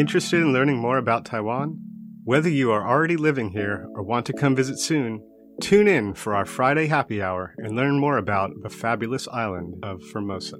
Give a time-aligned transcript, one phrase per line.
[0.00, 1.78] Interested in learning more about Taiwan?
[2.24, 5.20] Whether you are already living here or want to come visit soon,
[5.60, 10.02] tune in for our Friday happy hour and learn more about the fabulous island of
[10.12, 10.58] Formosa.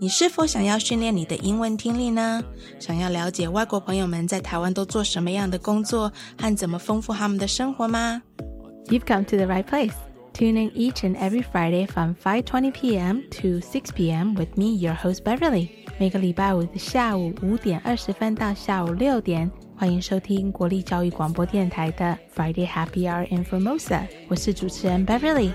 [0.00, 2.44] 你是否想要训练你的英文听力呢？
[2.78, 8.22] 想要了解外国朋友们在台湾都做什么样的工作和怎么丰富他们的生活吗？
[8.86, 9.94] You've come to the right place.
[10.34, 13.22] Tune in each and every Friday from 5:20 p.m.
[13.40, 14.36] to 6 p.m.
[14.36, 15.70] with me, your host Beverly.
[15.99, 24.01] 每个礼拜五的下午五点二十分到下午六点，欢迎收听国立教育广播电台的 Friday Happy Hour Infomosa，。
[24.27, 25.51] 我是主持人 Beverly。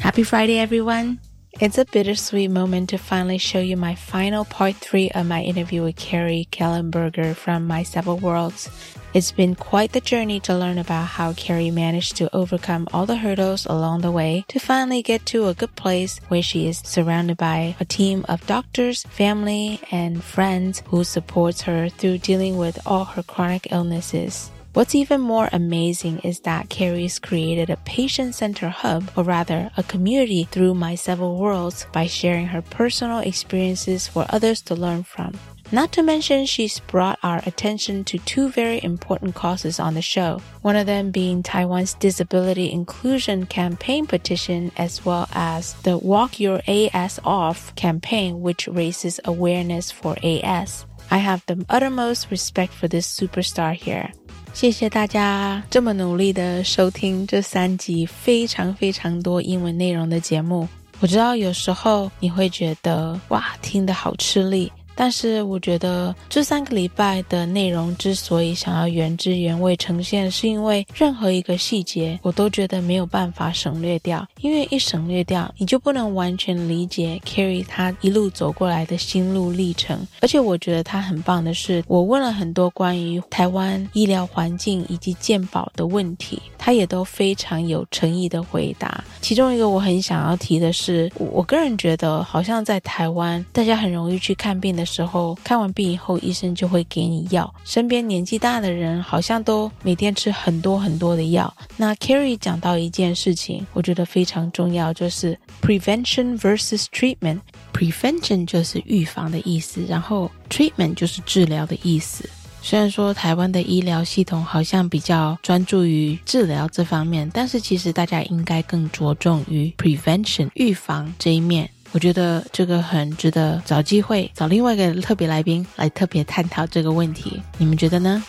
[0.00, 1.18] Happy Friday, everyone!
[1.58, 5.84] It's a bittersweet moment to finally show you my final part three of my interview
[5.84, 8.68] with Carrie Kellenberger from My Several Worlds.
[9.14, 13.16] It's been quite the journey to learn about how Carrie managed to overcome all the
[13.16, 17.38] hurdles along the way to finally get to a good place where she is surrounded
[17.38, 23.06] by a team of doctors, family, and friends who supports her through dealing with all
[23.06, 24.50] her chronic illnesses.
[24.76, 29.82] What's even more amazing is that Carrie's created a patient center hub, or rather a
[29.82, 35.32] community through My Several Worlds by sharing her personal experiences for others to learn from.
[35.72, 40.42] Not to mention, she's brought our attention to two very important causes on the show.
[40.60, 46.60] One of them being Taiwan's disability inclusion campaign petition, as well as the Walk Your
[46.68, 50.84] AS Off campaign, which raises awareness for AS.
[51.10, 54.12] I have the uttermost respect for this superstar here.
[54.56, 60.66] 谢谢大家这么努力的收听这三集非常非常多英文内容的节目。
[60.98, 64.72] 我知道有时候你会觉得哇，听得好吃力。
[64.96, 80.04] 但是我觉得这三个礼拜的内容之所以想要原汁原味呈现，是因为任何一个细节我都觉得没有办法省略掉，因为一省略掉，你就不能完全理解 Carrie 他一路走过来的心路历程。
[80.22, 89.04] 而且我觉得他很棒的是，我问了很多关于台湾医疗环境以及健保的问题，他也都非常有诚意的回答。
[89.20, 94.84] 其中一个我很想要提的是，我个人觉得好像在台湾，大家很容易去看病的。
[94.84, 97.54] 时候看完病以后，医生就会给你药。
[97.64, 101.52] 身边年纪大的人好像都每天吃很多很多的药。
[101.76, 107.40] 那 Carrie 讲到一件事情，我觉得非常重要，就是 prevention versus treatment。
[107.72, 112.28] prevention 就是预防的意思，然后 treatment 就是治疗的意思。
[112.68, 121.70] 虽然说台湾的医疗系统好像比较专注于治疗这方面，但是其实大家应该更着重于 prevention 预防这一面。
[121.92, 128.20] 我觉得这个很值得找机会找另外一个特别来宾来特别探讨这个问题，你们觉得呢？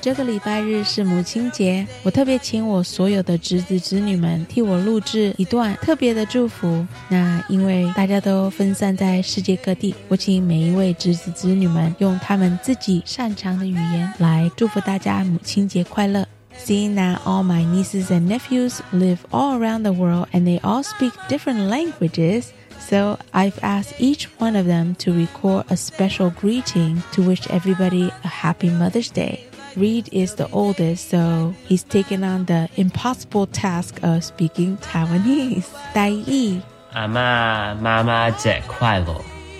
[0.00, 6.86] 这个礼拜日是母亲节，我特别请我所有的侄子侄女们替我录制一段特别的祝福。
[7.08, 16.24] 那因为大家都分散在世界各地，我请每一位侄子侄女们用他们自己擅长的语言来祝福大家母亲节快乐。
[16.56, 21.12] Seeing that all my nieces and nephews live all around the world and they all speak
[21.28, 27.22] different languages, so I've asked each one of them to record a special greeting to
[27.22, 29.40] wish everybody a happy Mother's Day.
[29.76, 35.68] Reed is the oldest, so he's taken on the impossible task of speaking Taiwanese.
[35.92, 36.62] Dai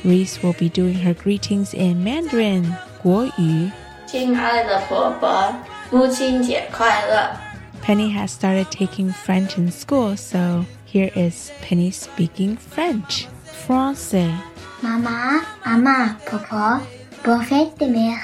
[0.05, 3.71] Reese will be doing her greetings in Mandarin, 国语.
[4.07, 5.55] 亲爱的婆婆，
[5.91, 7.37] 母亲节快乐.
[7.83, 13.27] Penny has started taking French in school, so here is Penny speaking French.
[13.67, 14.33] Français.
[14.81, 16.81] Maman, maman, papa,
[17.23, 18.19] parfait de mère,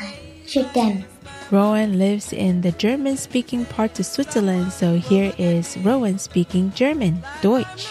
[0.46, 1.04] je t'aime.
[1.49, 7.23] Rowan lives in the German speaking part of Switzerland, so here is Rowan speaking German,
[7.41, 7.87] Deutsch.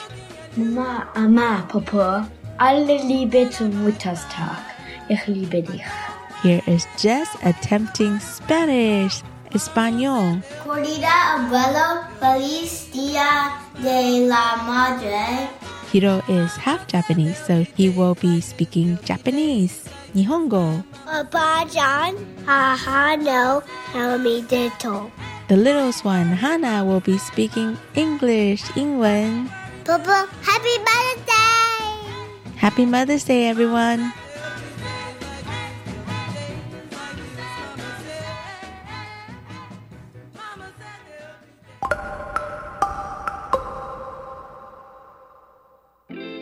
[0.56, 4.58] Mama, Mama, Papa, alle Liebe zum Mutterstag.
[5.08, 5.82] Ich liebe dich.
[6.42, 9.22] Here is Jess attempting Spanish,
[9.54, 10.42] Espanol.
[10.62, 15.48] Querida abuelo, feliz día de la madre.
[15.90, 19.88] Hiro is half Japanese, so he will be speaking Japanese.
[20.15, 20.83] Nihongo.
[21.05, 22.15] Papa John,
[22.45, 25.09] haha no, helmi deto.
[25.47, 29.49] The littlest one, Hannah, will be speaking English, 英文。
[29.83, 32.59] 婆婆，Happy Mother's Day!
[32.59, 34.13] Happy Mother's Day, everyone!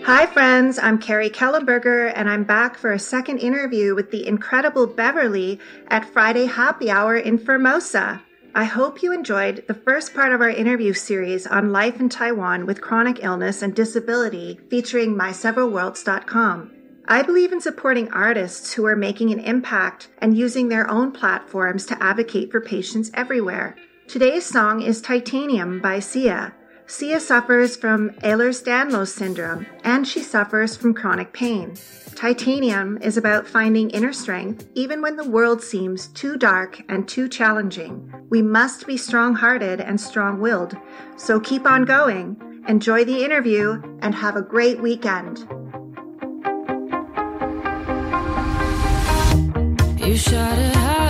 [0.07, 0.79] Hi, friends.
[0.79, 5.59] I'm Carrie Kellenberger, and I'm back for a second interview with the incredible Beverly
[5.89, 8.21] at Friday Happy Hour in Formosa.
[8.55, 12.67] I hope you enjoyed the first part of our interview series on life in Taiwan
[12.67, 16.71] with chronic illness and disability featuring myseveralworlds.com.
[17.09, 21.87] I believe in supporting artists who are making an impact and using their own platforms
[21.87, 23.75] to advocate for patients everywhere.
[24.07, 26.53] Today's song is Titanium by Sia.
[26.87, 31.75] Sia suffers from Ehlers-Danlos syndrome, and she suffers from chronic pain.
[32.15, 37.29] Titanium is about finding inner strength even when the world seems too dark and too
[37.29, 38.13] challenging.
[38.31, 40.77] We must be strong hearted and strong willed.
[41.17, 42.37] So keep on going,
[42.69, 45.39] enjoy the interview, and have a great weekend.
[49.99, 51.04] You shot it out,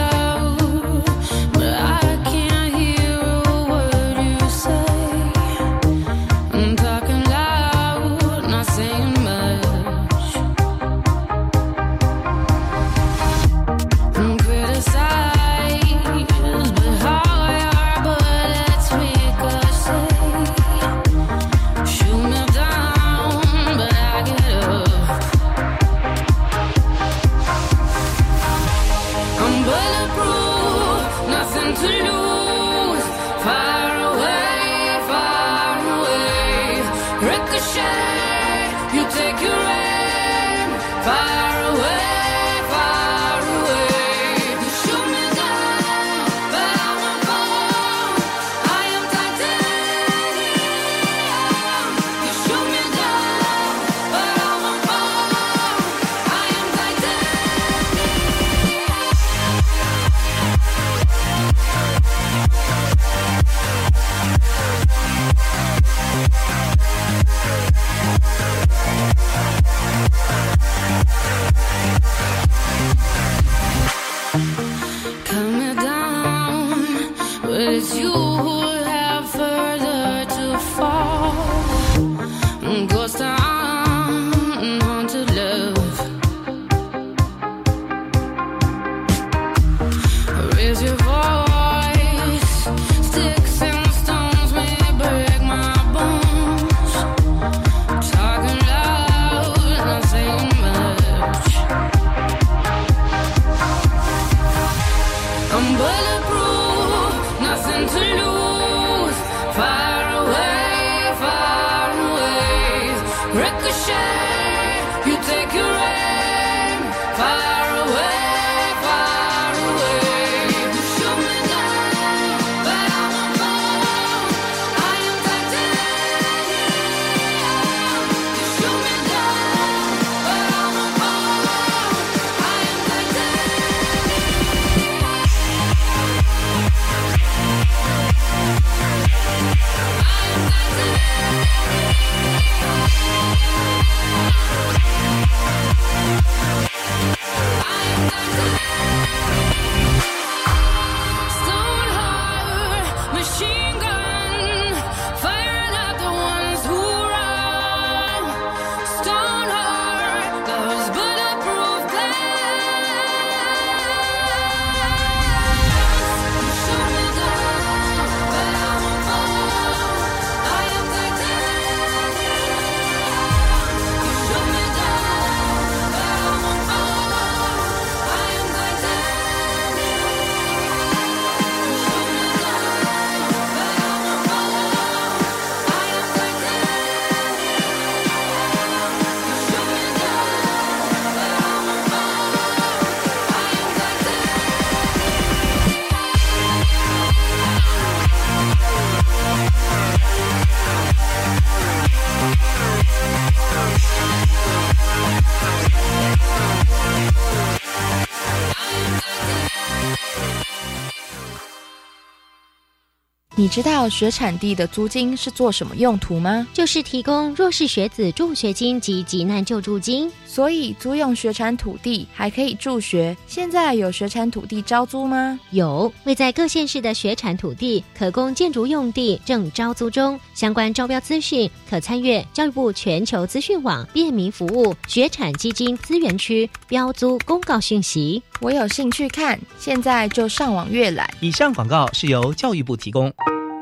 [213.36, 216.46] 你知道学产地的租金是做什么用途吗？
[216.52, 220.08] 就是提供弱势学子助学金及急难救助金。
[220.24, 223.16] 所以租用学产土地还可以助学。
[223.26, 225.38] 现在有学产土地招租吗？
[225.50, 238.22] 有，位在各县市的学产土地可供建筑用地正招租中，相关招标资讯可参阅教育部全球资讯网便民服务学产基金资源区标租公告讯息。
[238.40, 241.08] 我有兴趣看，现在就上网阅览。
[241.20, 243.12] 以上广告是由教育部提供。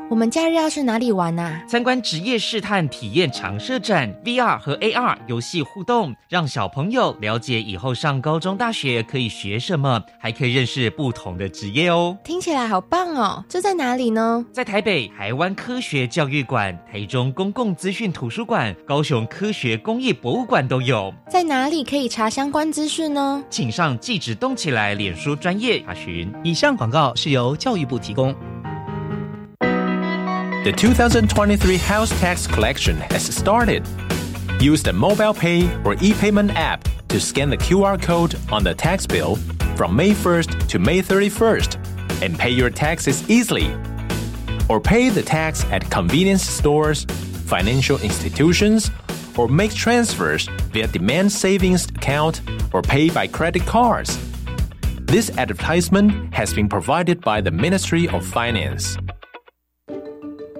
[0.09, 1.63] 我们假日要去哪里玩啊？
[1.67, 12.15] 参观职业试探体验常设展，VR 和 AR 游戏互动，让小朋友了解以后上高中、大学可以学什么，还可以认识不同的职业哦。
[12.23, 13.43] 听起来好棒哦！
[13.49, 14.45] 这在哪里呢？
[14.51, 21.11] 在台北台湾科学教育馆、台中公共资讯图书馆、高雄科学工艺博物馆都有。
[21.27, 23.43] 在哪里可以查相关资讯呢？
[23.49, 26.31] 请上“记者动起来”脸书专业查询。
[26.43, 28.35] 以上广告是由教育部提供。
[30.63, 33.85] The 2023 house tax collection has started.
[34.61, 39.05] Use the mobile pay or e-payment app to scan the QR code on the tax
[39.05, 39.35] bill
[39.75, 43.73] from May 1st to May 31st and pay your taxes easily.
[44.69, 47.03] Or pay the tax at convenience stores,
[47.43, 48.89] financial institutions,
[49.37, 52.41] or make transfers via demand savings account
[52.71, 54.17] or pay by credit cards.
[55.01, 58.97] This advertisement has been provided by the Ministry of Finance.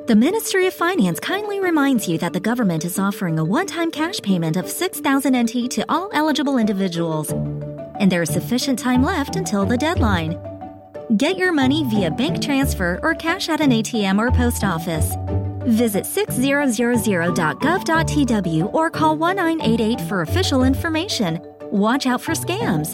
[0.05, 3.89] The Ministry of Finance kindly reminds you that the government is offering a one time
[3.89, 9.37] cash payment of 6,000 NT to all eligible individuals, and there is sufficient time left
[9.37, 10.37] until the deadline.
[11.15, 15.15] Get your money via bank transfer or cash at an ATM or post office.
[15.67, 21.39] Visit 6000.gov.tw or call 1988 for official information.
[21.71, 22.93] Watch out for scams.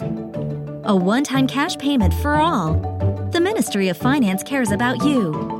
[0.84, 2.74] A one time cash payment for all.
[3.32, 5.59] The Ministry of Finance cares about you.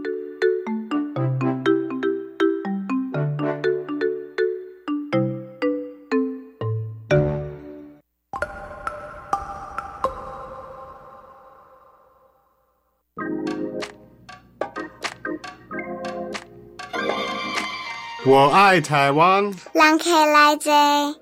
[18.30, 19.52] 我爱台湾。
[19.74, 21.14] Lang Lai Jay.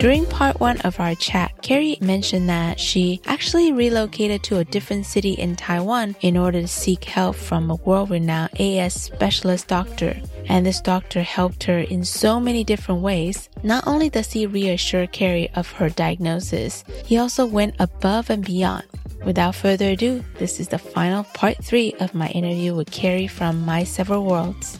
[0.00, 5.06] During part one of our chat, Carrie mentioned that she actually relocated to a different
[5.06, 10.20] city in Taiwan in order to seek help from a world renowned AS specialist doctor.
[10.46, 13.48] And this doctor helped her in so many different ways.
[13.62, 18.84] Not only does he reassure Carrie of her diagnosis, he also went above and beyond.
[19.24, 23.64] Without further ado, this is the final part three of my interview with Carrie from
[23.64, 24.78] My Several Worlds.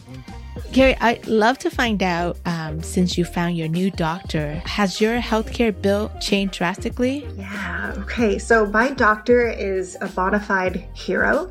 [0.72, 5.20] Carrie, I'd love to find out um, since you found your new doctor, has your
[5.20, 7.26] healthcare bill changed drastically?
[7.36, 7.94] Yeah.
[7.98, 8.38] Okay.
[8.38, 11.50] So my doctor is a bona fide hero.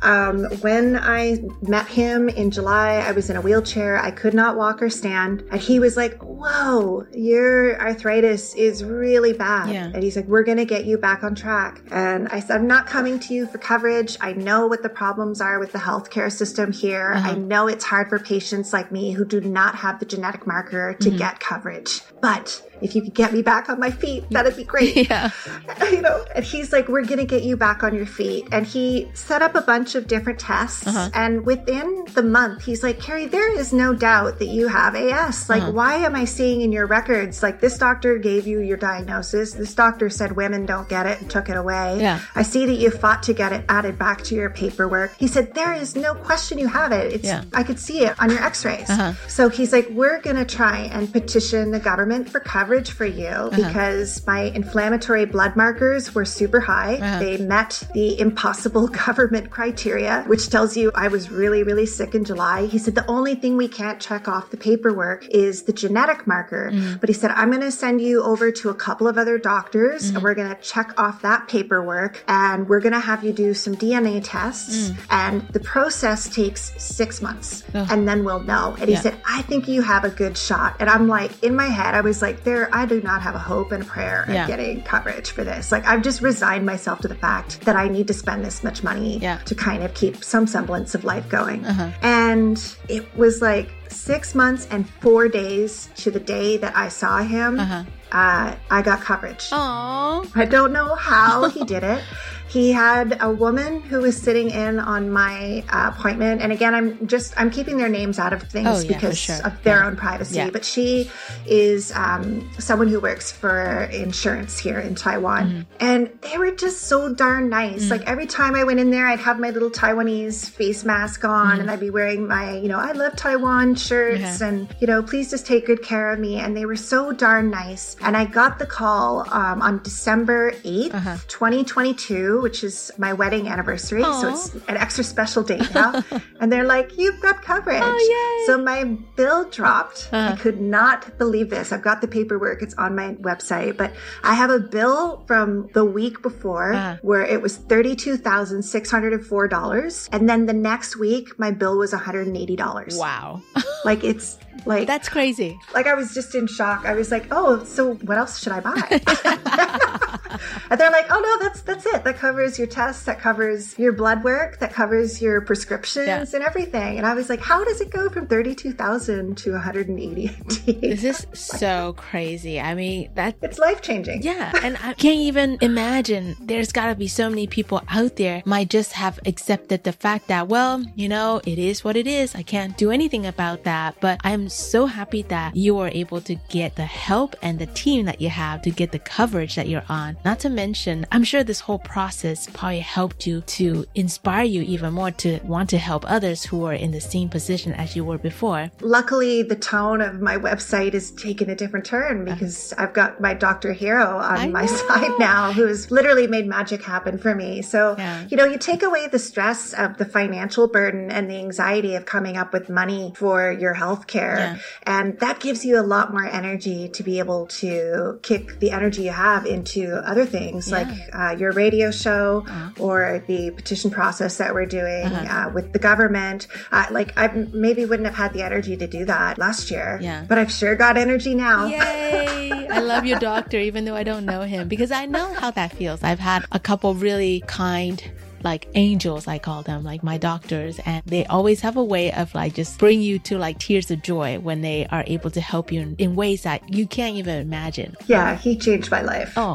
[0.00, 4.00] Um, when I met him in July, I was in a wheelchair.
[4.00, 5.44] I could not walk or stand.
[5.52, 9.70] And he was like, Whoa, your arthritis is really bad.
[9.70, 9.90] Yeah.
[9.92, 11.82] And he's like, We're going to get you back on track.
[11.90, 14.16] And I said, I'm not coming to you for coverage.
[14.22, 17.12] I know what the problems are with the healthcare system here.
[17.12, 17.32] Uh-huh.
[17.32, 20.94] I know it's hard for patients like me who do not have the genetic marker
[21.00, 21.18] to Mhm.
[21.18, 22.02] get coverage.
[22.20, 24.94] But if you could get me back on my feet, that'd be great.
[25.10, 25.30] Yeah.
[25.90, 28.46] you know, and he's like, we're going to get you back on your feet.
[28.52, 30.86] And he set up a bunch of different tests.
[30.86, 31.10] Uh-huh.
[31.14, 35.48] And within the month, he's like, Carrie, there is no doubt that you have AS.
[35.48, 35.72] Like, Uh-huh.
[35.72, 39.52] why am I seeing in your records, like, this doctor gave you your diagnosis.
[39.54, 41.98] This doctor said women don't get it and took it away.
[42.00, 42.20] Yeah.
[42.34, 45.16] I see that you fought to get it added back to your paperwork.
[45.18, 47.12] He said, there is no question you have it.
[47.14, 47.44] It's, Yeah.
[47.54, 48.88] I could see it on your x-rays.
[48.90, 49.12] Uh-huh.
[49.28, 53.26] So he's like, we're going to try and petition the government for coverage for you
[53.28, 53.50] Uh-huh.
[53.56, 56.96] because my inflammatory blood markers were super high.
[56.96, 57.18] Uh-huh.
[57.20, 62.24] They met the impossible government criteria, which tells you I was really, really sick in
[62.24, 62.66] July.
[62.66, 66.70] He said, the only thing we can't check off the paperwork is the genetic marker.
[66.72, 67.00] Mhm.
[67.00, 70.10] But he said, I'm going to send you over to a couple of other doctors
[70.10, 70.14] Mhm.
[70.14, 73.54] and we're going to check off that paperwork and we're going to have you do
[73.54, 74.90] some DNA tests.
[74.90, 74.96] Mm.
[75.10, 77.86] And the process takes six months Ugh.
[77.90, 78.74] and then we'll know.
[78.80, 79.00] And he Yeah.
[79.00, 80.76] said, I think you have a good shot.
[80.80, 83.34] And I'm like, in my head, I was like, there there, I do not have
[83.34, 84.42] a hope and a prayer Yeah.
[84.42, 85.70] of getting coverage for this.
[85.72, 88.82] Like, I've just resigned myself to the fact that I need to spend this much
[88.82, 89.38] money Yeah.
[89.44, 91.64] to kind of keep some semblance of life going.
[91.66, 91.88] Uh-huh.
[92.02, 97.18] And it was like six months and four days to the day that I saw
[97.18, 97.60] him.
[97.60, 97.84] Uh-huh.
[98.12, 99.50] Uh, I got coverage.
[99.50, 100.30] Aww.
[100.36, 102.00] I don't know how he did it.
[102.48, 107.06] He had a woman who was sitting in on my uh, appointment, and again, I'm
[107.08, 109.36] just I'm keeping their names out of things Oh, yeah, because sure.
[109.44, 109.86] of their Yeah.
[109.86, 110.36] own privacy.
[110.36, 110.50] Yeah.
[110.50, 111.10] But she
[111.46, 115.60] is um, someone who works for insurance here in Taiwan, Mm-hmm.
[115.80, 117.86] and they were just so darn nice.
[117.86, 117.90] Mm.
[117.90, 121.56] Like every time I went in there, I'd have my little Taiwanese face mask on,
[121.56, 121.60] Mm.
[121.60, 125.28] and I'd be wearing my you know I love Taiwan shirts, and you know please
[125.30, 126.36] just take good care of me.
[126.36, 127.96] And they were so darn nice.
[128.00, 131.16] And I got the call um, on December 8th, Uh-huh.
[131.26, 134.02] 2022, which is my wedding anniversary.
[134.02, 136.02] So it's an extra special date now.
[136.40, 137.82] and they're like, you've got coverage.
[137.82, 138.84] Oh, So my
[139.16, 140.08] bill dropped.
[140.12, 140.36] I Uh-huh.
[140.42, 141.72] could not believe this.
[141.72, 142.62] I've got the paperwork.
[142.62, 146.96] It's on my website, but I have a bill from the week before Uh-huh.
[147.02, 150.08] where it was $32,604.
[150.12, 152.98] And then the next week, my bill was $180.
[152.98, 153.42] Wow.
[153.84, 155.58] Like it's like, That's crazy.
[155.74, 156.84] like I was just in shock.
[156.86, 159.00] I was like, "Oh, so what else should I buy?"
[160.70, 162.04] and they're like, "Oh no, that's that's it.
[162.04, 163.04] That covers your tests.
[163.04, 164.58] That covers your blood work.
[164.60, 166.24] That covers your prescriptions Yeah.
[166.34, 169.60] and everything." And I was like, "How does it go from thirty-two thousand to one
[169.60, 170.28] hundred and eighty?
[170.66, 172.60] This is so crazy.
[172.60, 177.08] I mean, that It's life changing." Yeah, and I can't even imagine there's gotta be
[177.08, 181.40] so many people out there might just have accepted the fact that, well, you know,
[181.46, 182.34] it is what it is.
[182.34, 183.96] I can't do anything about that.
[184.00, 188.06] But I'm so happy that you were able to get the help and the team
[188.06, 190.16] that you have to get the coverage that you're on.
[190.24, 194.94] Not to mention, I'm sure this whole process probably helped you to inspire you even
[194.94, 198.18] more to want to help others who are in the same position as you were
[198.18, 198.70] before.
[198.80, 202.34] Luckily, the tone of my website has taken a different turn uh-huh.
[202.34, 203.72] because I've got my Dr.
[203.72, 204.76] Hero on I my know.
[204.88, 207.62] side now who's literally made magic happen for me.
[207.62, 208.26] So, Yeah.
[208.28, 212.06] you know, you take away the stress of the financial burden and the anxiety of
[212.06, 214.33] coming up with money for your health care.
[214.38, 214.58] Yeah.
[214.84, 219.02] And that gives you a lot more energy to be able to kick the energy
[219.02, 222.44] you have into other things like uh, your radio show
[222.78, 225.48] or the petition process that we're doing Uh-huh.
[225.48, 226.46] uh, with the government.
[226.72, 230.24] Uh, like I maybe wouldn't have had the energy to do that last year, Yeah.
[230.28, 231.66] but I've sure got energy now.
[231.66, 232.68] Yay!
[232.68, 235.72] I love your doctor, even though I don't know him, because I know how that
[235.72, 236.02] feels.
[236.02, 238.02] I've had a couple really kind,
[238.44, 242.34] like angels, I call them, like my doctors, and they always have a way of
[242.34, 245.72] like just bring you to like tears of joy when they are able to help
[245.72, 247.96] you in, in ways that you can't even imagine.
[248.06, 249.32] Yeah, he changed my life.
[249.36, 249.54] Oh,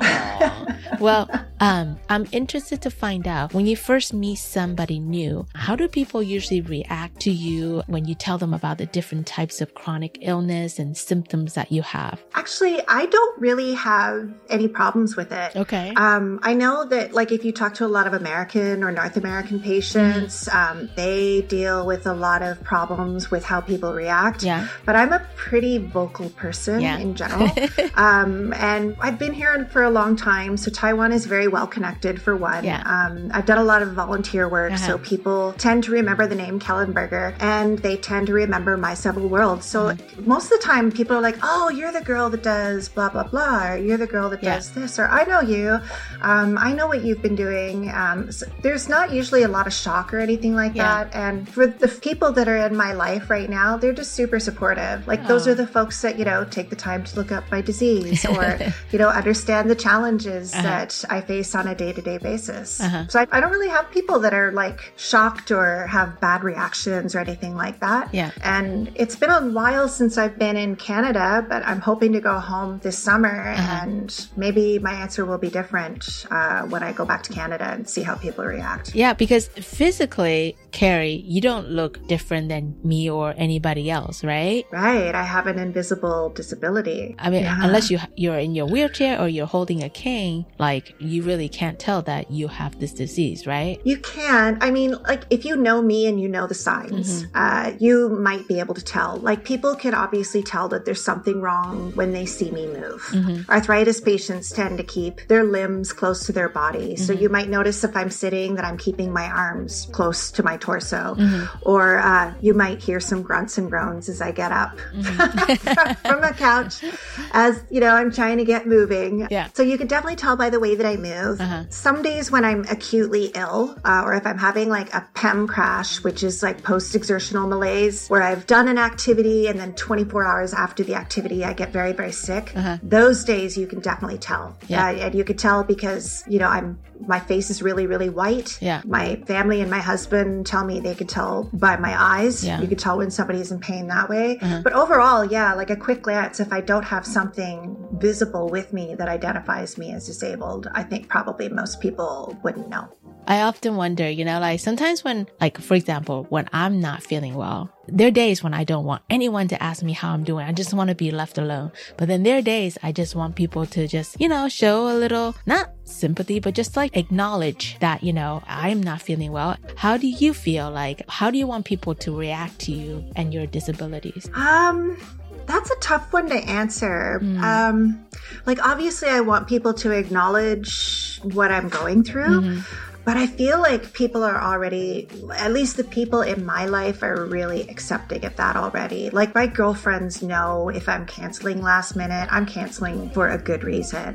[0.99, 5.87] well, um, I'm interested to find out when you first meet somebody new, how do
[5.87, 10.17] people usually react to you when you tell them about the different types of chronic
[10.21, 12.23] illness and symptoms that you have?
[12.33, 15.55] Actually, I don't really have any problems with it.
[15.55, 15.93] Okay.
[15.95, 19.17] Um, I know that, like, if you talk to a lot of American or North
[19.17, 20.79] American patients, Mm-hmm.
[20.79, 24.43] um, they deal with a lot of problems with how people react.
[24.43, 24.67] Yeah.
[24.85, 26.97] But I'm a pretty vocal person Yeah.
[26.97, 27.49] in general.
[27.95, 30.57] um, and I've been here for a long time.
[30.57, 32.63] So Taiwan is very well connected, for one.
[32.63, 32.81] Yeah.
[32.85, 34.73] Um, I've done a lot of volunteer work.
[34.73, 34.87] Uh-huh.
[34.87, 39.27] So people tend to remember the name Kellenberger and they tend to remember My Several
[39.27, 39.65] Worlds.
[39.65, 40.27] So Mm-hmm.
[40.29, 43.23] most of the time, people are like, oh, you're the girl that does blah, blah,
[43.23, 43.71] blah.
[43.73, 44.55] Or you're the girl that Yeah.
[44.55, 44.99] does this.
[44.99, 45.79] Or I know you.
[46.21, 47.89] Um, I know what you've been doing.
[47.91, 51.05] Um, so there's not usually a lot of shock or anything like Yeah.
[51.05, 51.15] that.
[51.15, 55.07] And for the people that are in my life right now, they're just super supportive.
[55.07, 57.61] Like those are the folks that, you know, take the time to look up my
[57.61, 58.59] disease or,
[58.91, 60.61] you know, understand the challenges Uh-huh.
[60.69, 62.79] that I face on a day to day basis.
[62.79, 63.05] Uh-huh.
[63.07, 67.15] So I, I don't really have people that are like shocked or have bad reactions
[67.15, 68.13] or anything like that.
[68.13, 68.29] Yeah.
[68.43, 72.37] And it's been a while since I've been in Canada, but I'm hoping to go
[72.37, 73.79] home this summer Uh-huh.
[73.81, 77.89] and maybe my answer will be different uh, when I go back to Canada and
[77.89, 78.58] see how people react.
[78.93, 84.65] Yeah, because physically, Carrie, you don't look different than me or anybody else, right?
[84.71, 85.13] Right.
[85.13, 87.15] I have an invisible disability.
[87.19, 87.57] I mean, Yeah.
[87.61, 91.79] unless you you're in your wheelchair or you're holding a cane, like you really can't
[91.79, 93.79] tell that you have this disease, right?
[93.83, 94.57] You can.
[94.61, 97.37] I mean, like, if you know me and you know the signs, mm-hmm.
[97.43, 99.17] uh, you might be able to tell.
[99.17, 103.01] Like, people can obviously tell that there's something wrong when they see me move.
[103.11, 103.51] Mm-hmm.
[103.51, 106.95] Arthritis patients tend to keep their limbs close to their body.
[106.95, 107.23] So mm-hmm.
[107.23, 111.15] you might notice if I'm sitting that I'm keeping my arms close to my torso.
[111.61, 116.33] Or uh, you might hear some grunts and groans as I get up from the
[116.37, 116.83] couch
[117.31, 119.27] as, you know, I'm trying to get moving.
[119.29, 119.49] Yeah.
[119.53, 121.41] So you can definitely tell by the way that I move.
[121.41, 121.65] Uh-huh.
[121.69, 126.03] Some days when I'm acutely ill, uh, or if I'm having like a PEM crash,
[126.03, 130.53] which is like post exertional malaise, where I've done an activity and then 24 hours
[130.53, 132.53] after the activity, I get very, very sick.
[132.55, 132.77] Uh-huh.
[132.83, 134.57] Those days you can definitely tell.
[134.67, 134.87] Yeah.
[134.87, 138.57] Uh, and you could tell because, you know, I'm, my face is really, really white.
[138.61, 138.81] Yeah.
[138.85, 142.45] My family and my husband tell me they could tell by my eyes.
[142.45, 142.61] Yeah.
[142.61, 144.37] You could tell when somebody's in pain that way.
[144.39, 144.61] Uh-huh.
[144.63, 148.95] But overall, yeah, like a quick glance, if I don't have something visible with me
[148.95, 152.89] that identifies me as disabled, I think probably most people wouldn't know.
[153.29, 157.35] I often wonder, you know, like sometimes when, like, for example, when I'm not feeling
[157.35, 160.47] well, there are days when I don't want anyone to ask me how I'm doing.
[160.47, 161.71] I just want to be left alone.
[161.95, 164.97] But then there are days I just want people to just, you know, show a
[164.97, 169.57] little, not sympathy, but just like acknowledge that, you know, I'm not feeling well.
[169.75, 170.71] How do you feel?
[170.71, 174.27] Like, how do you want people to react to you and your disabilities?
[174.33, 174.97] Um,
[175.45, 177.19] that's a tough one to answer.
[177.43, 178.07] Um,
[178.47, 182.61] like obviously, I want people to acknowledge what I'm going through.
[183.09, 187.25] But I feel like people are already, at least the people in my life are
[187.25, 189.09] really accepting of that already.
[189.09, 194.11] Like my girlfriends know if I'm canceling last minute, I'm canceling for a good reason.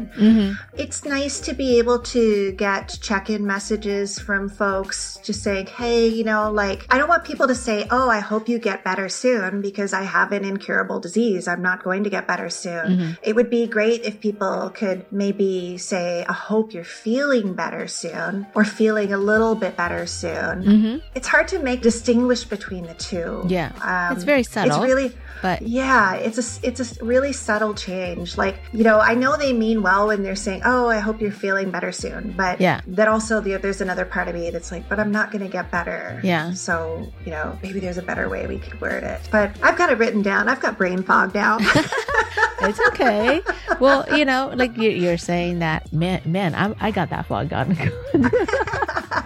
[0.78, 6.06] It's nice to be able to get check in messages from folks just saying, hey,
[6.06, 9.08] you know, like, I don't want people to say, oh, I hope you get better
[9.08, 11.48] soon because I have an incurable disease.
[11.48, 12.86] I'm not going to get better soon.
[12.86, 13.18] Mhm.
[13.24, 18.46] It would be great if people could maybe say, I hope you're feeling better soon
[18.54, 20.54] or feeling a little bit better soon.
[20.72, 21.00] Mhm.
[21.14, 23.42] It's hard to make distinguish between the two.
[23.48, 23.70] Yeah.
[23.82, 25.08] Um, It's very subtle, It's really,
[25.40, 28.36] but- yeah, it's a it's a really subtle change.
[28.36, 31.38] Like you know, I know they mean well when they're saying, "Oh, I hope you're
[31.46, 32.80] feeling better soon," but Yeah.
[32.98, 35.52] that also the, there's another part of me that's like, "But I'm not going to
[35.58, 36.52] get better." Yeah.
[36.52, 36.74] So
[37.24, 39.20] you know, maybe there's a better way we could word it.
[39.30, 40.42] But I've got it written down.
[40.50, 41.56] I've got brain fog now.
[42.68, 43.42] It's okay.
[43.80, 47.52] well, you know, like you're, you're saying that, man, man, I'm, I got that fog
[47.52, 47.76] on.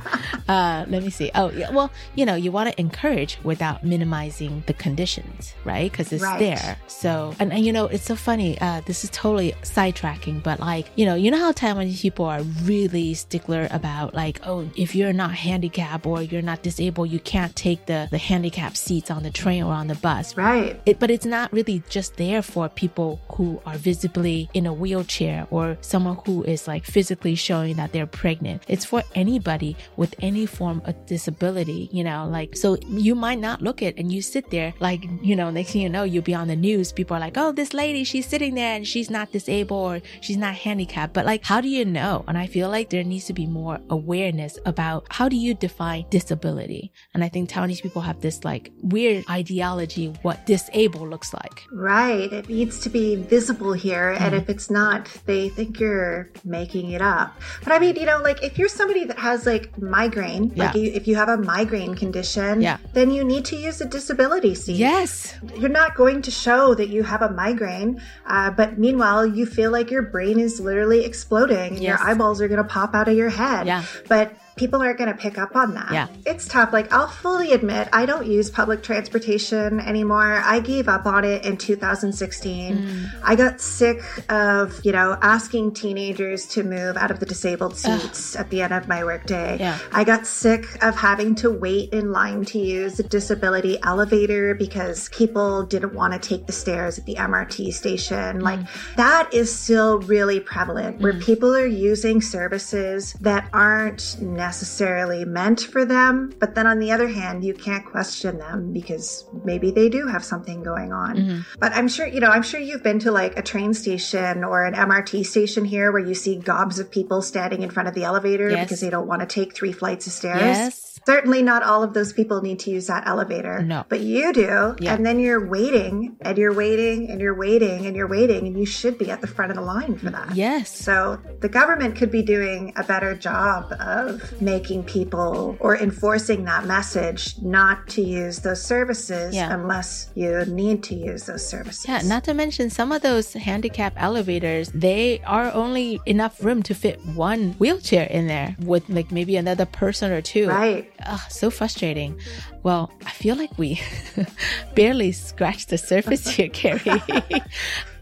[0.49, 1.31] uh, let me see.
[1.35, 1.71] Oh, yeah.
[1.71, 5.91] Well, you know, you want to encourage without minimizing the conditions, right?
[5.91, 6.39] Because it's Right.
[6.41, 6.77] there.
[6.87, 8.59] So, and, and you know, it's so funny.
[8.61, 12.43] Uh, this is totally sidetracking, but like, you know, you know how Taiwanese people are
[12.65, 17.55] really stickler about like, oh, if you're not handicapped or you're not disabled, you can't
[17.57, 20.37] take the the handicapped seats on the train or on the bus.
[20.37, 20.81] Right.
[20.87, 25.47] It, but it's not really just there for people who are visibly in a wheelchair
[25.51, 28.63] or someone who is like physically showing that they're pregnant.
[28.69, 33.63] It's for anybody with any form of disability, you know, like, so you might not
[33.63, 36.35] look it and you sit there like, you know, next thing you know, you'll be
[36.35, 36.93] on the news.
[36.93, 40.37] People are like, oh, this lady, she's sitting there and she's not disabled or she's
[40.37, 41.13] not handicapped.
[41.15, 42.25] But like, how do you know?
[42.29, 46.07] And I feel like there needs to be more awareness about how do you define
[46.11, 46.93] disability?
[47.15, 51.65] And I think Taiwanese people have this like weird ideology what disabled looks like.
[51.73, 52.33] Right.
[52.33, 54.11] It needs to be visible here.
[54.19, 54.43] And Mm.
[54.43, 57.39] if it's not, they think you're making it up.
[57.65, 59.77] But I mean, you know, like if you're somebody that has like
[60.09, 60.81] migraine, like Yeah.
[60.81, 62.79] you, if you have a migraine condition, Yeah.
[62.93, 64.77] then you need to use a disability seat.
[64.77, 65.35] Yes.
[65.57, 69.71] You're not going to show that you have a migraine, uh, but meanwhile, you feel
[69.71, 73.17] like your brain is literally exploding and your eyeballs are going to pop out of
[73.17, 73.67] your head.
[73.67, 73.83] Yeah.
[74.09, 75.93] But people aren't going to pick up on that.
[75.93, 76.09] Yeah.
[76.27, 76.73] It's tough.
[76.73, 80.43] Like, I'll fully admit, I don't use public transportation anymore.
[80.45, 82.77] I gave up on it in 2016.
[82.77, 83.11] Mm.
[83.23, 88.37] I got sick of, you know, asking teenagers to move out of the disabled seats
[88.37, 89.59] at the end of my workday.
[89.59, 89.79] Yeah.
[89.93, 95.09] I got sick of having to wait in line to use a disability elevator because
[95.11, 98.41] people didn't want to take the stairs at the MRT station.
[98.41, 98.61] Like,
[98.97, 105.85] that is still really prevalent where people are using services that aren't necessarily meant for
[105.85, 106.33] them.
[106.39, 110.25] But then on the other hand, you can't question them because maybe they do have
[110.25, 111.17] something going on.
[111.17, 111.41] Mm-hmm.
[111.59, 114.65] But I'm sure, you know, I'm sure you've been to like a train station or
[114.65, 118.05] an MRT station here where you see gobs of people standing in front of the
[118.05, 118.65] elevator Yes.
[118.65, 120.41] because they don't want to take three flights of stairs.
[120.41, 120.85] Yes.
[121.07, 123.63] Certainly not all of those people need to use that elevator.
[123.63, 123.85] No.
[123.89, 124.77] But you do.
[124.79, 124.95] Yeah.
[124.95, 128.67] And then you're waiting and you're waiting and you're waiting and you're waiting and you
[128.67, 130.35] should be at the front of the line for that.
[130.35, 130.77] Yes.
[130.77, 136.65] So the government could be doing a better job of making people or enforcing that
[136.67, 139.53] message not to use those services Yeah.
[139.53, 141.85] unless you need to use those services.
[141.89, 146.75] Yeah, not to mention some of those handicap elevators, they are only enough room to
[146.75, 150.49] fit one wheelchair in there with like maybe another person or two.
[150.49, 150.91] Right.
[151.07, 152.19] Ugh, so frustrating.
[152.63, 153.81] Well, I feel like we
[154.75, 156.81] barely scratched the surface here, Carrie.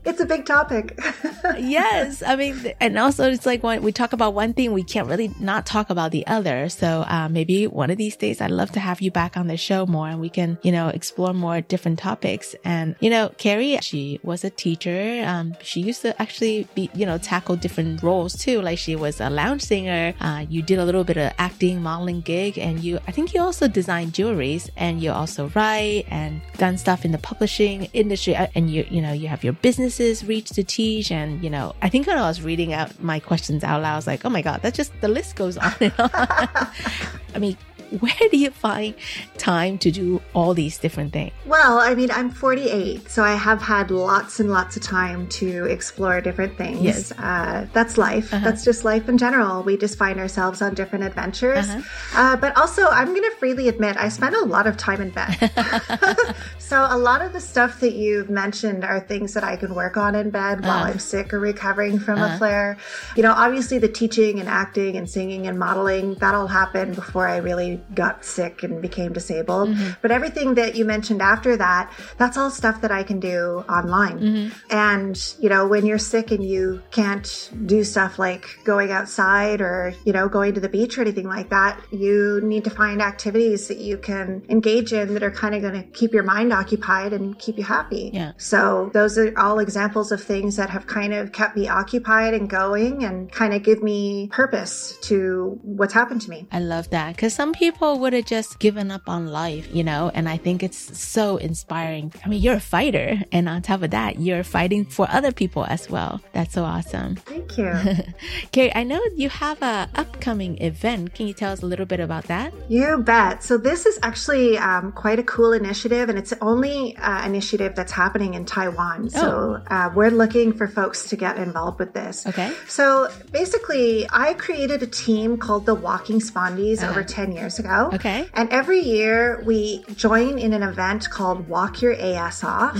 [0.06, 0.98] It's a big topic.
[1.58, 2.22] yes.
[2.22, 5.32] I mean, and also it's like when we talk about one thing, we can't really
[5.40, 6.68] not talk about the other.
[6.68, 9.56] So, uh, maybe one of these days I'd love to have you back on the
[9.56, 12.54] show more and we can, you know, explore more different topics.
[12.64, 15.24] And, you know, Carrie, she was a teacher.
[15.26, 18.62] Um, she used to actually be, you know, tackle different roles too.
[18.62, 20.14] Like she was a lounge singer.
[20.20, 23.40] Uh, you did a little bit of acting, modeling gig, and you, I think you
[23.42, 28.36] also designed jewelries and you also write and done stuff in the publishing industry.
[28.36, 29.52] Uh, And you, you know, you have your
[29.96, 31.10] businesses reach to teach.
[31.10, 33.96] And, you know, I think when I was reading out my questions out loud, I
[33.96, 36.10] was like, oh my God, that's just the list goes on and on.
[37.34, 37.56] I mean,
[38.00, 38.94] where do you find
[39.38, 41.32] time to do all these different things?
[41.46, 45.64] Well, I mean, I'm 48, so I have had lots and lots of time to
[45.66, 46.80] explore different things.
[46.82, 47.12] Yes.
[47.12, 48.32] Uh, that's life.
[48.32, 48.44] Uh-huh.
[48.44, 49.62] That's just life in general.
[49.62, 51.68] We just find ourselves on different adventures.
[51.68, 51.82] Uh-huh.
[52.14, 55.10] Uh, but also, I'm going to freely admit, I spend a lot of time in
[55.10, 55.36] bed.
[56.58, 59.96] so a lot of the stuff that you've mentioned are things that I can work
[59.96, 60.90] on in bed while Uh-huh.
[60.92, 62.34] I'm sick or recovering from Uh-huh.
[62.34, 62.76] a flare.
[63.16, 67.36] You know, obviously the teaching and acting and singing and modeling, that'll happen before I
[67.38, 69.70] really got sick and became disabled.
[69.70, 69.90] Mm-hmm.
[70.02, 74.18] But everything that you mentioned after that, that's all stuff that I can do online.
[74.18, 74.74] Mm-hmm.
[74.74, 79.94] And, you know, when you're sick and you can't do stuff like going outside or,
[80.04, 83.68] you know, going to the beach or anything like that, you need to find activities
[83.68, 87.12] that you can engage in that are kind of going to keep your mind occupied
[87.12, 88.10] and keep you happy.
[88.12, 88.32] Yeah.
[88.36, 92.48] So those are all examples of things that have kind of kept me occupied and
[92.48, 96.46] going and kind of give me purpose to what's happened to me.
[96.52, 100.10] I love that because some people would have just given up on life, you know,
[100.14, 102.12] and I think it's so inspiring.
[102.24, 105.64] I mean, you're a fighter, and on top of that, you're fighting for other people
[105.64, 106.20] as well.
[106.32, 107.16] That's so awesome.
[107.16, 107.72] Thank you.
[108.52, 111.14] Carrie, I know you have a upcoming event.
[111.14, 112.52] Can you tell us a little bit about that?
[112.68, 113.42] You bet.
[113.42, 117.74] So this is actually um, quite a cool initiative, and it's the only uh, initiative
[117.74, 119.10] that's happening in Taiwan.
[119.10, 122.26] So uh, we're looking for folks to get involved with this.
[122.26, 122.52] Okay.
[122.68, 126.90] So basically, I created a team called the Walking Spondies Uh-huh.
[126.90, 127.90] over 10 years ago.
[127.94, 128.28] Okay.
[128.34, 132.76] And every year we join in an event called Walk Your AS Off,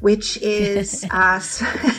[0.00, 1.40] which is uh,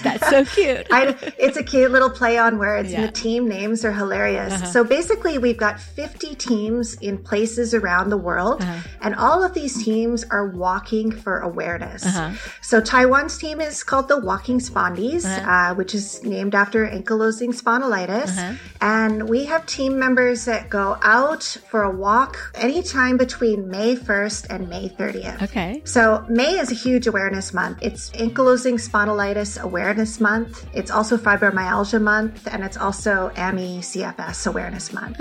[0.03, 0.87] That's so cute.
[0.91, 3.05] I, it's a cute little play on words, and Yeah.
[3.07, 4.53] the team names are hilarious.
[4.53, 4.65] Uh-huh.
[4.65, 8.79] So basically, we've got 50 teams in places around the world, Uh-huh.
[9.01, 12.05] and all of these teams are walking for awareness.
[12.05, 12.31] Uh-huh.
[12.61, 15.51] So Taiwan's team is called the Walking Spondies, Uh-huh.
[15.51, 18.29] uh, which is named after ankylosing spondylitis.
[18.37, 18.53] Uh-huh.
[18.81, 22.20] And we have team members that go out for a walk
[22.55, 25.41] anytime between May 1st and May 30th.
[25.43, 25.81] Okay.
[25.85, 27.79] So May is a huge awareness month.
[27.81, 30.67] It's ankylosing spondylitis awareness month.
[30.73, 35.19] It's also fibromyalgia month, and it's also ME CFS awareness month.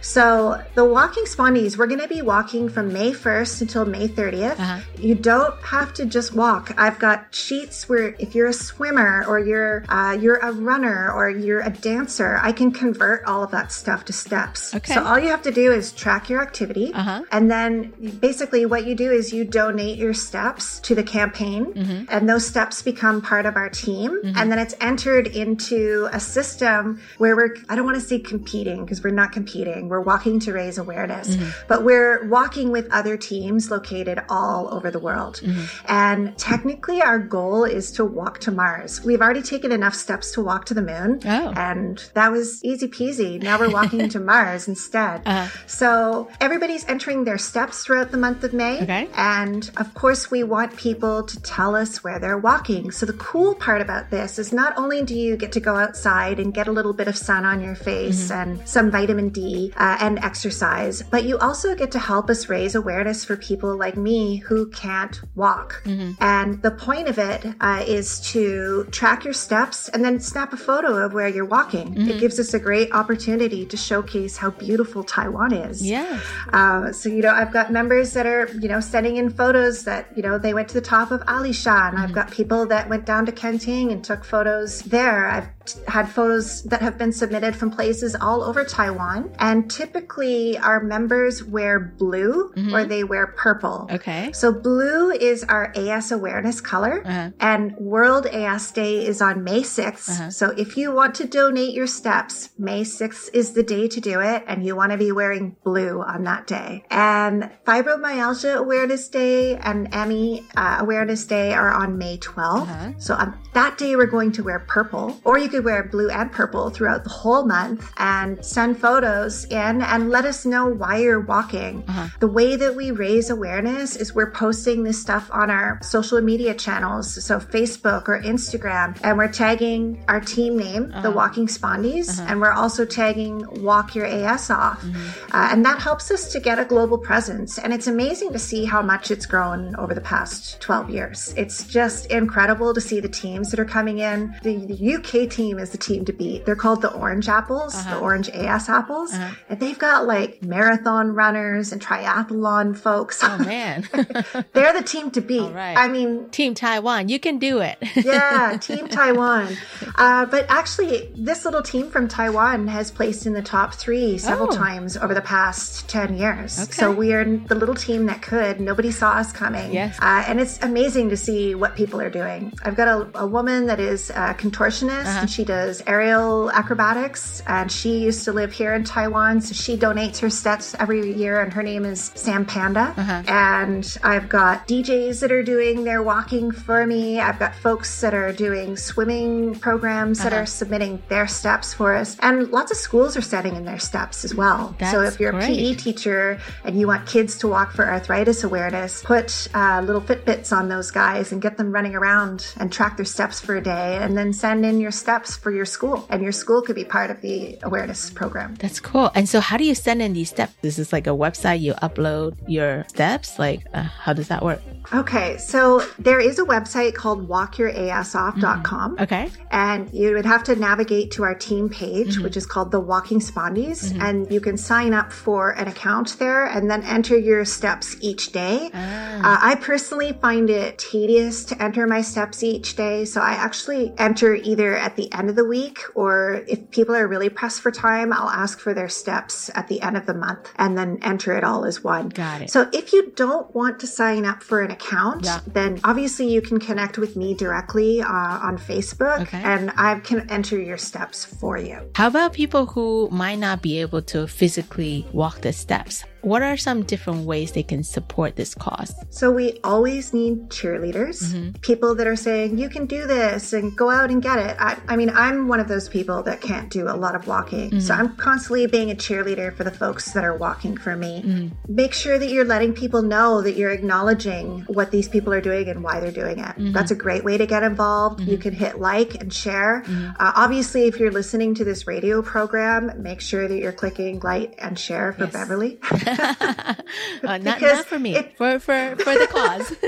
[0.00, 4.58] So the walking spondies, we're going to be walking from May 1st until May 30th.
[4.58, 4.80] Uh-huh.
[4.98, 6.72] You don't have to just walk.
[6.76, 11.30] I've got sheets where if you're a swimmer or you're uh, you're a runner or
[11.30, 14.74] you're a dancer, I can convert all of that stuff to steps.
[14.74, 14.94] Okay.
[14.94, 17.22] So all you have to do is track your activity, Uh-huh.
[17.32, 22.04] and then basically what you do is you donate your steps to the campaign, Mm-hmm.
[22.08, 27.00] and those steps become part of our team, and then it's entered into a system
[27.18, 29.88] where we're I don't want to say competing because we're not competing.
[29.88, 31.50] We're walking to raise awareness, Mm-hmm.
[31.68, 35.40] but we're walking with other teams located all over the world.
[35.42, 35.64] Mm-hmm.
[35.88, 39.02] And technically, our goal is to walk to Mars.
[39.04, 41.52] We've already taken enough steps to walk to the moon, Oh.
[41.56, 43.42] and that was easy peasy.
[43.42, 45.22] Now we're walking to Mars instead.
[45.26, 45.48] Uh-huh.
[45.66, 48.82] So everybody's entering their steps throughout the month of May.
[48.82, 49.08] Okay.
[49.16, 52.90] And of course, we want people to tell us where they're walking.
[52.90, 56.38] So the cool part about this is not only do you get to go outside
[56.38, 59.98] and get a little bit of sun on your face and some vitamin D uh,
[60.00, 64.36] and exercise, but you also get to help us raise awareness for people like me
[64.36, 65.82] who can't walk.
[66.20, 70.56] And the point of it uh, is to track your steps and then snap a
[70.56, 71.94] photo of where you're walking.
[72.08, 75.82] It gives us a great opportunity to showcase how beautiful Taiwan is.
[75.86, 76.13] Yes.
[76.52, 80.08] Uh, so, you know, I've got members that are, you know, sending in photos that,
[80.16, 81.94] you know, they went to the top of Alishan.
[81.96, 85.26] I've got people that went down to Kenting and took photos there.
[85.28, 89.32] I've t- had photos that have been submitted from places all over Taiwan.
[89.38, 93.88] And typically our members wear blue or they wear purple.
[93.90, 94.30] Okay.
[94.32, 97.30] So blue is our AS awareness color Uh-huh.
[97.40, 100.08] and World AS Day is on May 6th.
[100.10, 100.30] Uh-huh.
[100.30, 104.20] So if you want to donate your steps, May 6th is the day to do
[104.20, 106.84] it and you want to be wearing blue on that day.
[106.90, 112.62] And Fibromyalgia Awareness Day and ME uh, Awareness Day are on May 12th.
[112.62, 112.92] Uh-huh.
[112.98, 116.30] So on that day, we're going to wear purple, or you could wear blue and
[116.32, 121.20] purple throughout the whole month and send photos in and let us know why you're
[121.20, 121.84] walking.
[121.86, 122.08] Uh-huh.
[122.18, 126.52] The way that we raise awareness is we're posting this stuff on our social media
[126.54, 131.12] channels, so Facebook or Instagram, and we're tagging our team name, the uh-huh.
[131.12, 134.82] Walking Spondies, and we're also tagging Walk Your AS Off.
[134.82, 135.36] Mm-hmm.
[135.36, 137.58] Uh, and that helps us to get a global presence.
[137.58, 141.34] And it's amazing to see how much it's grown over the past 12 years.
[141.36, 144.34] It's just incredible to see the teams that are coming in.
[144.42, 146.44] The, the UK team is the team to beat.
[146.44, 149.12] They're called the Orange Apples, the Orange AS Apples.
[149.48, 153.20] And they've got like marathon runners and triathlon folks.
[153.22, 153.86] Oh man.
[154.52, 155.52] They're the team to beat.
[155.52, 155.76] right.
[155.76, 157.78] I mean, Team Taiwan, you can do it.
[157.96, 159.56] yeah, Team Taiwan.
[159.96, 164.44] Uh, but actually, this little team from Taiwan has placed in the top three several
[164.52, 164.56] Oh.
[164.56, 166.58] times over the past 10 years.
[166.62, 166.72] Okay.
[166.72, 168.60] So we are the little team that could.
[168.60, 169.72] Nobody saw us coming.
[169.72, 169.98] Yes.
[170.00, 172.52] Uh, and it's amazing to see what people are doing.
[172.64, 175.20] I've got a, a woman that is a contortionist Uh-huh.
[175.22, 177.42] and she does aerial acrobatics.
[177.46, 179.40] And she used to live here in Taiwan.
[179.40, 181.40] So she donates her steps every year.
[181.40, 182.94] And her name is Sam Panda.
[182.96, 183.22] Uh-huh.
[183.28, 187.20] And I've got DJs that are doing their walking for me.
[187.20, 190.42] I've got folks that are doing swimming programs that Uh-huh.
[190.42, 192.16] are submitting their steps for us.
[192.20, 194.74] And lots of schools are setting in their steps as well.
[194.90, 195.44] so if you're great.
[195.44, 200.00] a PE teacher and you want kids to walk for arthritis awareness, put uh, little
[200.02, 203.62] Fitbits on those guys and get them running around and track their steps for a
[203.62, 206.04] day and then send in your steps for your school.
[206.10, 208.56] And your school could be part of the awareness program.
[208.56, 209.12] That's cool.
[209.14, 210.54] And so, how do you send in these steps?
[210.62, 213.38] This is like a website you upload your steps.
[213.38, 214.60] Like, uh, how does that work?
[214.92, 218.96] Okay, so there is a website called walkyourasoff.com.
[219.00, 219.30] Okay.
[219.50, 222.24] And you would have to navigate to our team page, Mm-hmm.
[222.24, 223.96] which is called the Walking Spondies.
[224.00, 228.32] And you can sign up for an account there and then enter your steps each
[228.32, 228.70] day.
[228.74, 229.00] Ah.
[229.24, 233.04] Uh, I personally find it tedious to enter my steps each day.
[233.04, 237.06] So I actually enter either at the end of the week or if people are
[237.08, 240.52] really pressed for time, I'll ask for their steps at the end of the month
[240.56, 242.08] and then enter it all as one.
[242.10, 242.50] Got it.
[242.50, 245.40] So if you don't want to sign up for an account, Yeah.
[245.46, 248.06] then obviously you can connect with me directly uh,
[248.48, 249.40] on Facebook Okay.
[249.42, 251.78] and I can enter your steps for you.
[251.94, 256.04] How about people who might not be able to physically walk the steps?
[256.24, 258.94] What are some different ways they can support this cause?
[259.10, 261.52] So we always need cheerleaders, mm-hmm.
[261.60, 264.56] people that are saying, you can do this and go out and get it.
[264.58, 267.80] I, I mean, I'm one of those people that can't do a lot of walking.
[267.80, 268.02] So mm-hmm.
[268.02, 271.22] I'm constantly being a cheerleader for the folks that are walking for me.
[271.22, 271.74] Mm-hmm.
[271.74, 275.68] Make sure that you're letting people know that you're acknowledging what these people are doing
[275.68, 276.54] and why they're doing it.
[276.72, 278.20] That's a great way to get involved.
[278.20, 279.84] You can hit like and share.
[279.86, 284.54] Uh, obviously, if you're listening to this radio program, make sure that you're clicking like
[284.58, 285.78] and share for Beverly.
[287.24, 289.72] Uh, not, not for me, for, for, for the cause.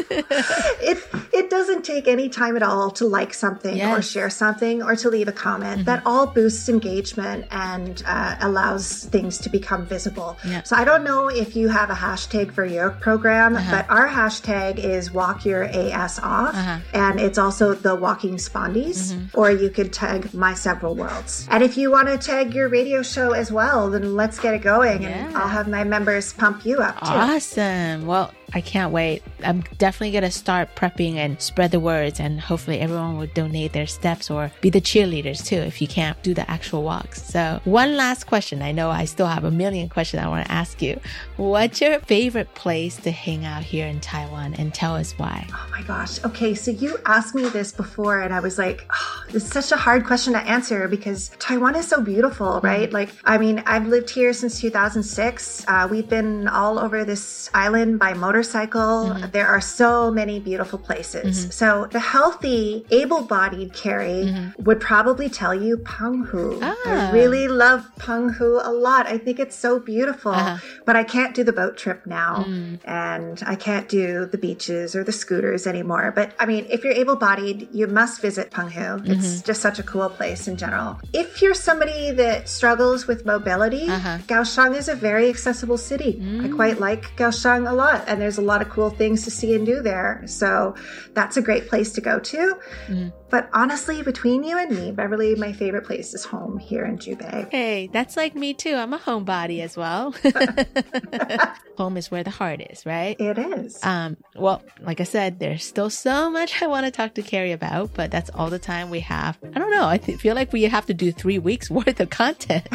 [0.80, 0.98] it
[1.32, 5.08] it doesn't take any time at all to like something or share something or to
[5.10, 5.84] leave a comment.
[5.84, 10.36] That all boosts engagement and uh, allows things to become visible.
[10.46, 10.62] Yeah.
[10.62, 14.78] So I don't know if you have a hashtag for your program, but our hashtag
[14.78, 16.78] is Walk Your AS Off, Uh-huh.
[16.94, 19.14] and it's also the Walking Spondies.
[19.34, 21.46] Or you could tag My Several Worlds.
[21.50, 24.62] And if you want to tag your radio show as well, then let's get it
[24.62, 27.06] going, and I'll have my members pump you up too.
[27.06, 28.06] Awesome.
[28.06, 29.22] Well, I can't wait.
[29.42, 33.72] I'm definitely going to start prepping and spread the words, and hopefully, everyone will donate
[33.72, 37.22] their steps or be the cheerleaders too if you can't do the actual walks.
[37.22, 38.62] So, one last question.
[38.62, 41.00] I know I still have a million questions I want to ask you.
[41.36, 45.46] What's your favorite place to hang out here in Taiwan and tell us why?
[45.52, 46.22] Oh my gosh.
[46.24, 49.72] Okay, so you asked me this before, and I was like, oh, this is such
[49.72, 52.92] a hard question to answer because Taiwan is so beautiful, right?
[52.92, 55.64] Like, I mean, I've lived here since 2006.
[55.66, 59.10] Uh, we've been all over this island by motorcycle.
[59.16, 59.30] Mm-hmm.
[59.32, 61.32] There are so many beautiful places.
[61.40, 61.50] Mm-hmm.
[61.50, 64.62] So, the healthy, able bodied Carrie mm-hmm.
[64.64, 66.60] would probably tell you Penghu.
[66.62, 67.10] I Ah.
[67.12, 69.06] really love Penghu a lot.
[69.06, 70.58] I think it's so beautiful, Uh-huh.
[70.84, 72.78] but I can't do the boat trip now mm.
[72.84, 76.12] and I can't do the beaches or the scooters anymore.
[76.14, 78.88] But I mean, if you're able bodied, you must visit Penghu.
[79.12, 80.90] It's just such a cool place in general.
[81.12, 84.18] If you're somebody that struggles with mobility, uh-huh.
[84.30, 86.12] Kaohsiung is a very accessible city.
[86.44, 86.54] I mm.
[86.60, 89.64] quite like Kaohsiung a lot, and there's a lot of cool things to see and
[89.64, 90.20] do there.
[90.26, 90.74] So
[91.14, 92.58] that's a great place to go to.
[93.30, 97.48] But honestly, between you and me, Beverly, my favorite place is home here in Jubei.
[97.50, 98.74] Hey, that's like me too.
[98.74, 100.12] I'm a homebody as well.
[101.76, 103.20] Home is where the heart is, right?
[103.20, 103.78] It is.
[103.84, 107.52] Um, well, like I said, there's still so much I want to talk to Carrie
[107.52, 109.38] about, but that's all the time we have.
[109.54, 109.86] I don't know.
[109.86, 112.68] I feel like we have to do three weeks worth of content.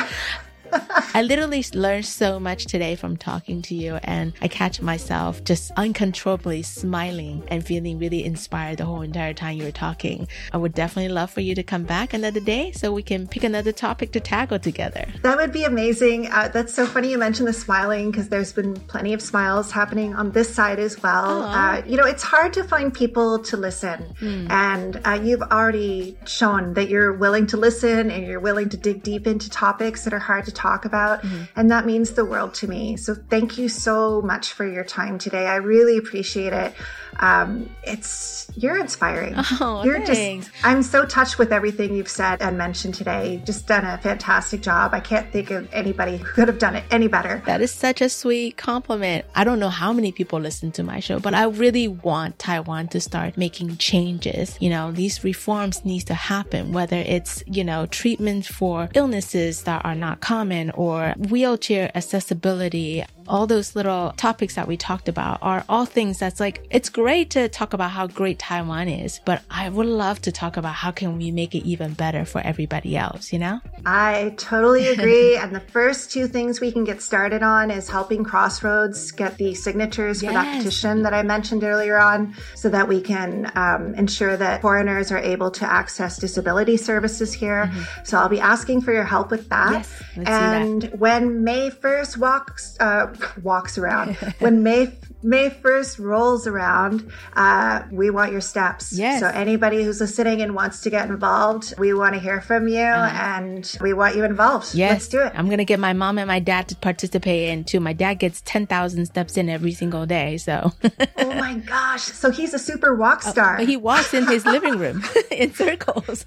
[1.14, 5.72] I literally learned so much today from talking to you, and I catch myself just
[5.76, 10.28] uncontrollably smiling and feeling really inspired the whole entire time you were talking.
[10.54, 13.44] I would definitely love for you to come back another day so we can pick
[13.44, 15.06] another topic to tackle together.
[15.22, 16.32] That would be amazing.
[16.32, 20.16] Uh, that's so funny you mentioned the smiling because there's been plenty of smiles happening
[20.16, 21.44] on this side as well.
[21.44, 24.16] Uh, you know, it's hard to find people to listen,
[24.50, 29.04] and uh, you've already shown that you're willing to listen and you're willing to dig
[29.04, 31.24] deep into topics that are hard to talk about,
[31.56, 32.98] and that means the world to me.
[32.98, 35.46] So thank you so much for your time today.
[35.48, 36.74] I really appreciate it.
[37.20, 39.36] Um, it's you're inspiring.
[39.64, 40.48] Oh, you're thanks.
[40.48, 43.34] just I'm so touched with everything you've said and mentioned today.
[43.34, 44.94] You've just done a fantastic job.
[44.94, 47.44] I can't think of anybody who could have done it any better.
[47.46, 49.26] That is such a sweet compliment.
[49.36, 52.88] I don't know how many people listen to my show, but I really want Taiwan
[52.90, 54.58] to start making changes.
[54.60, 59.86] You know, these reforms needs to happen, whether it's, you know, treatment for illnesses that
[59.86, 63.06] are not common or wheelchair accessibility.
[63.32, 67.30] All those little topics that we talked about are all things that's like, it's great
[67.30, 70.92] to talk about how great Taiwan is, but I would love to talk about how
[70.92, 73.62] can we make it even better for everybody else, you know?
[73.86, 75.38] I totally agree.
[75.42, 79.56] and the first two things we can get started on is helping Crossroads get the
[79.56, 84.36] signatures for that petition that I mentioned earlier on so that we can um, ensure
[84.36, 87.72] that foreigners are able to access disability services here.
[88.04, 89.70] So I'll be asking for your help with that.
[89.70, 89.74] Mm-hmm.
[89.74, 90.62] Yes, do that.
[90.62, 93.08] and when May 1st walks, uh,
[93.44, 94.92] walks around, when May
[95.24, 98.92] May 1st rolls around, uh, we want your steps.
[98.94, 99.20] Yes.
[99.20, 102.80] So anybody who's listening and wants to get involved, we want to hear from you
[102.80, 104.68] and we want you involved.
[104.70, 104.78] Uh-huh.
[104.78, 104.92] Yes.
[104.92, 105.34] Let's do it.
[105.36, 107.80] I'm going to get my mom and my dad to participate in too.
[107.80, 110.38] My dad gets 10,000 steps in every single day.
[110.38, 110.74] So
[111.18, 112.02] oh my gosh.
[112.02, 113.58] So he's a super walk star.
[113.58, 116.26] he walks in his living room in circles.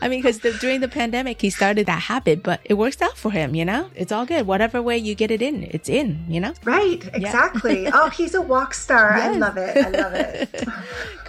[0.00, 3.30] I mean, because during the pandemic, he started that habit, but it works out for
[3.30, 3.90] him, you know?
[3.94, 4.46] It's all good.
[4.46, 6.54] Whatever way you get it in, it's in, you know?
[6.64, 7.86] Right, exactly.
[7.92, 9.12] oh, he's a walk star.
[9.12, 9.76] I love it.
[9.76, 10.68] I love it.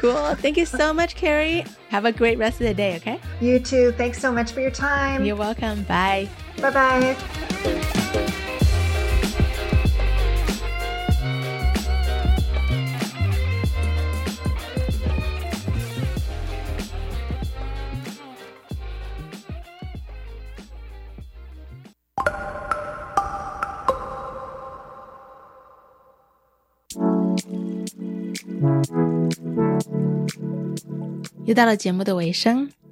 [0.02, 0.34] Cool.
[0.34, 1.64] Thank you so much, Carrie.
[1.90, 3.20] Have a great rest of the day, okay?
[3.40, 3.92] You too.
[3.92, 5.24] Thanks so much for your time.
[5.24, 5.84] You're welcome.
[5.84, 6.28] Bye.
[6.60, 8.18] Bye bye.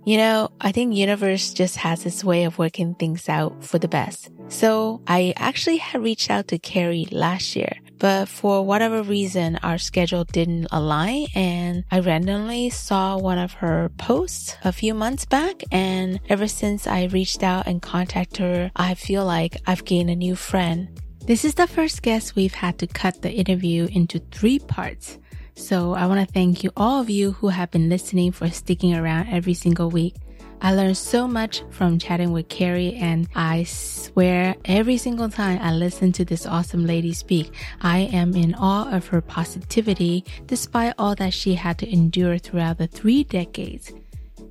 [0.06, 3.88] You know, I think universe just has its way of working things out for the
[3.88, 4.32] best.
[4.47, 9.78] So I actually had reached out to Carrie last year, but for whatever reason, our
[9.78, 15.62] schedule didn't align and I randomly saw one of her posts a few months back.
[15.72, 20.16] And ever since I reached out and contacted her, I feel like I've gained a
[20.16, 21.00] new friend.
[21.28, 25.20] This is the first guest we've had to cut the interview into three parts.
[25.60, 28.95] So I want to thank you, all of you who have been listening for sticking
[28.95, 30.16] around every single week.
[30.62, 35.74] I learned so much from chatting with Carrie and I swear every single time I
[35.74, 41.14] listen to this awesome lady speak, I am in awe of her positivity despite all
[41.16, 43.91] that she had to endure throughout the three decades.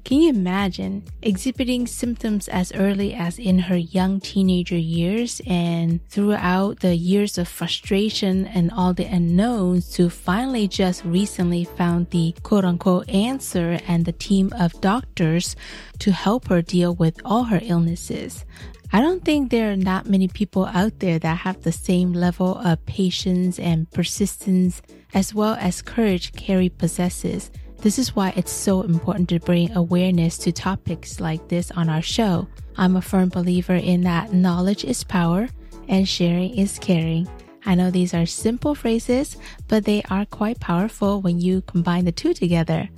[0.09, 6.80] Can you imagine exhibiting symptoms as early as in her young teenager years and throughout
[6.80, 12.64] the years of frustration and all the unknowns to finally just recently found the quote
[12.64, 15.54] unquote answer and the team of doctors
[15.98, 18.46] to help her deal with all her illnesses?
[18.90, 22.56] I don't think there are not many people out there that have the same level
[22.56, 24.80] of patience and persistence
[25.12, 27.50] as well as courage Carrie possesses.
[27.80, 32.02] This is why it's so important to bring awareness to topics like this on our
[32.02, 32.48] show.
[32.76, 35.48] I'm a firm believer in that knowledge is power
[35.88, 37.28] and sharing is caring.
[37.64, 39.36] I know these are simple phrases,
[39.68, 42.88] but they are quite powerful when you combine the two together.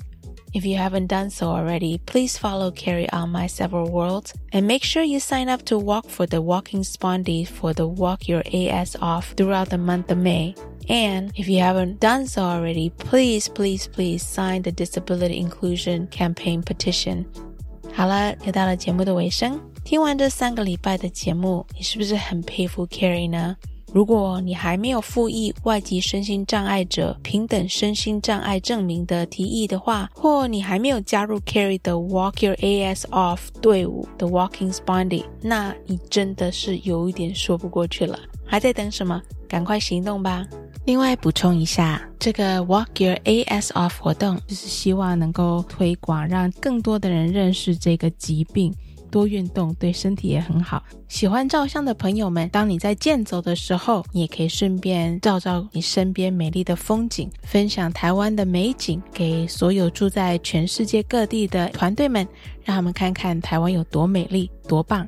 [0.53, 4.83] If you haven't done so already, please follow Carrie on My Several Worlds and make
[4.83, 8.97] sure you sign up to walk for the Walking Spondy for the Walk Your AS
[9.01, 10.57] Off throughout the month of May.
[10.88, 16.62] And if you haven't done so already, please, please, please sign the Disability Inclusion Campaign
[16.62, 17.26] petition.
[17.94, 19.60] 好了，又到了节目的尾声。
[19.84, 23.56] 听完这三个礼拜的节目，你是不是很佩服 Carrie 呢？
[23.94, 38.20] 如果你还没有复议外籍身心障碍者平等身心障碍证明的提议的话，或你还没有加入 Carrie 的 Walk Your AS Off 队伍的 Walking Spondy，那你真的是有一点说不过去了。
[38.46, 39.22] 还在等什么？
[39.48, 40.46] 赶快行动吧！
[40.85, 48.75] 另外补充一下，这个 Walk Your AS Off 活动就是希望能够推广，让更多的人认识这个疾病。
[49.11, 50.81] 多运动对身体也很好。
[51.09, 62.25] 喜欢照相的朋友们，当你在健走的时候，你也可以顺便照照你身边美丽的风景，分享台湾的美景给所有住在全世界各地的团队们，
[62.63, 65.05] 让他们看看台湾有多美丽、多棒。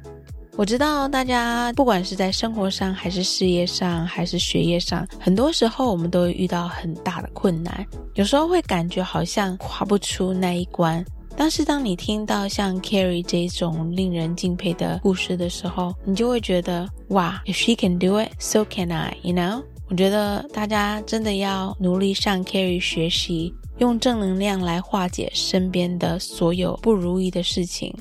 [0.55, 7.84] 我知道大家不管是在生活上，还是事业上，还是学业上，很多时候我们都会遇到很大的困难，
[8.14, 11.05] 有时候会感觉好像跨不出那一关。
[11.34, 19.16] 但是当你听到像 Carrie 这种令人敬佩的故事的时候，你就会觉得哇，If she can do it, so can I.
[19.22, 19.62] You know？
[19.88, 27.94] 我觉得大家真的要努力向 Carrie 学习，用正能量来化解身边的所有不如意的事情。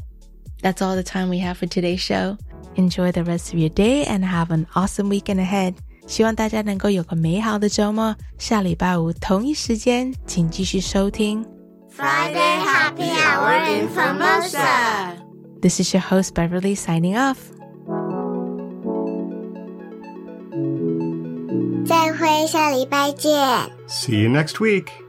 [0.62, 2.39] That's all the time we have for today's show.
[2.77, 5.74] Enjoy the rest of your day and have an awesome weekend ahead.
[6.07, 8.14] 希望大家能够有个美好的周末。
[8.39, 11.45] 下礼拜五同一时间，请继续收听
[11.97, 15.16] Friday Happy Hour in Formosa.
[15.61, 17.37] This is your host Beverly signing off.
[21.87, 23.33] 再会，下礼拜见。
[23.89, 24.99] See you next week.